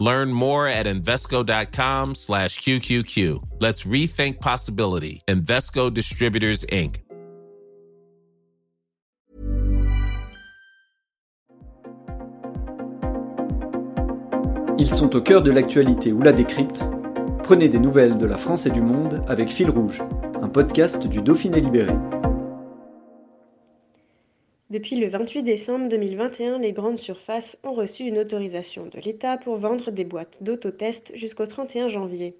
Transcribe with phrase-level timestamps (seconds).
[0.00, 3.60] Learn more at Invesco.com slash QQQ.
[3.60, 5.22] Let's rethink possibility.
[5.28, 7.04] Invesco Distributors, Inc.
[14.78, 16.82] Ils sont au cœur de l'actualité ou la décrypte.
[17.42, 20.00] Prenez des nouvelles de la France et du monde avec Fil Rouge,
[20.40, 21.92] un podcast du Dauphiné Libéré.
[24.70, 29.56] Depuis le 28 décembre 2021, les grandes surfaces ont reçu une autorisation de l'État pour
[29.56, 32.36] vendre des boîtes d'autotest jusqu'au 31 janvier.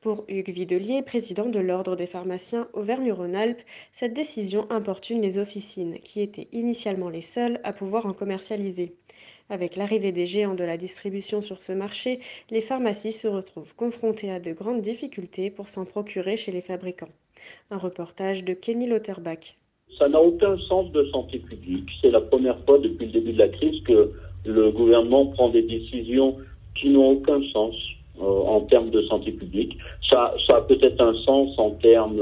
[0.00, 6.20] Pour Hugues Videlier, président de l'Ordre des pharmaciens Auvergne-Rhône-Alpes, cette décision importune les officines, qui
[6.20, 8.94] étaient initialement les seules à pouvoir en commercialiser.
[9.50, 12.20] Avec l'arrivée des géants de la distribution sur ce marché,
[12.50, 17.10] les pharmacies se retrouvent confrontées à de grandes difficultés pour s'en procurer chez les fabricants.
[17.72, 19.56] Un reportage de Kenny Lauterbach.
[19.98, 21.88] Ça n'a aucun sens de santé publique.
[22.00, 24.12] C'est la première fois depuis le début de la crise que
[24.44, 26.36] le gouvernement prend des décisions
[26.74, 27.74] qui n'ont aucun sens
[28.20, 29.76] euh, en termes de santé publique.
[30.08, 32.20] Ça, ça a peut-être un sens en termes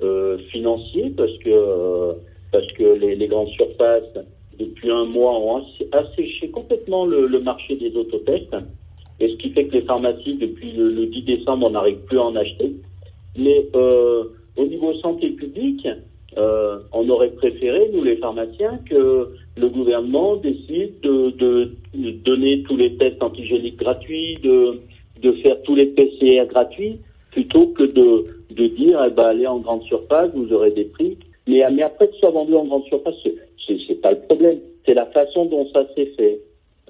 [0.00, 2.12] euh, financiers parce que euh,
[2.52, 4.14] parce que les, grandes surfaces
[4.58, 8.56] depuis un mois, ont asséché complètement le, marché des autotests.
[9.20, 12.24] Et ce qui fait que les pharmacies, depuis le, 10 décembre, on n'arrive plus à
[12.24, 12.72] en acheter.
[13.36, 14.24] Mais euh,
[14.56, 15.86] au niveau santé publique,
[16.36, 21.72] euh, on aurait préféré, nous les pharmaciens, que le gouvernement décide de,
[22.24, 24.80] donner tous les tests antigéniques gratuits, de,
[25.22, 26.98] de faire tous les PCR gratuits,
[27.32, 31.16] plutôt que de, de dire, eh ben, allez en grande surface, vous aurez des prix.
[31.46, 33.14] Mais, mais après que ce soit vendu en grande surface,
[33.66, 34.58] c'est pas le problème.
[34.84, 36.40] C'est la façon dont ça s'est fait.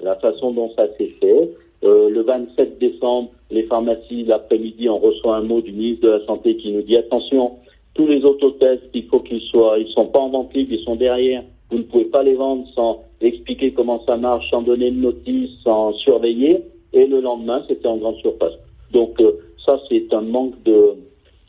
[0.03, 1.51] La façon dont ça s'est fait.
[1.85, 6.27] Euh, le 27 décembre, les pharmacies, l'après-midi, on reçoit un mot du ministre de la
[6.27, 7.53] Santé qui nous dit attention,
[7.99, 10.95] tous les autotests, il faut qu'ils soient, ils sont pas en vente libre, ils sont
[10.95, 11.43] derrière.
[11.69, 15.51] Vous ne pouvez pas les vendre sans expliquer comment ça marche, sans donner une notice,
[15.65, 16.63] sans surveiller.
[16.93, 18.53] Et le lendemain, c'était en grande surface.
[18.93, 19.33] Donc euh,
[19.67, 20.95] ça, c'est un manque de,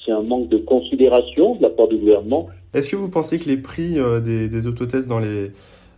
[0.04, 2.48] c'est un manque de considération de la part du gouvernement.
[2.74, 5.52] Est-ce que vous pensez que les prix euh, des, des, autotests dans les,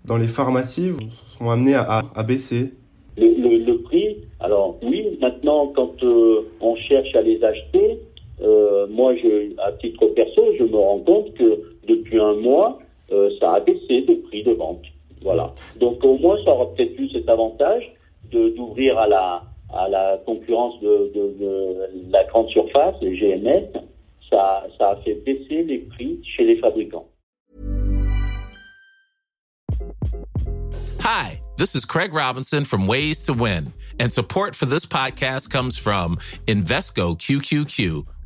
[0.04, 0.92] dans les pharmacies
[1.28, 2.74] sont amenés à, à baisser?
[3.18, 8.00] Le, le, prix, alors oui, maintenant quand euh, on cherche à les acheter,
[8.42, 12.80] euh, moi je, à titre perso, je me rends compte que depuis un mois,
[13.12, 14.84] euh, ça a baissé le prix de vente.
[15.22, 15.54] Voilà.
[15.80, 17.92] Donc au moins ça aura peut-être eu cet avantage
[18.32, 19.44] d'ouvrir à la,
[19.74, 23.68] à la concurrence de, de, de, la grande surface, les GMS,
[24.30, 27.08] ça, ça a fait baisser les prix chez les fabricants.
[31.02, 35.78] Hi, this is Craig Robinson from Ways to Win, and support for this podcast comes
[35.78, 38.06] from Invesco QQQ